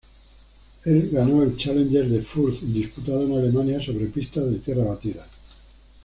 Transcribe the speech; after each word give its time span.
El 0.83 1.11
ganó 1.11 1.43
el 1.43 1.55
Challenger 1.57 2.09
de 2.09 2.23
Fürth 2.23 2.61
disputado 2.61 3.23
en 3.23 3.37
Alemania 3.37 3.79
sobre 3.85 4.07
pistas 4.07 4.49
de 4.49 4.57
tierra 4.57 4.85
batida. 4.85 5.27